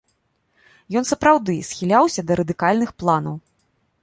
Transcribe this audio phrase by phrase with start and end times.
[1.01, 3.35] Ён сапраўды схіляўся да радыкальных планаў.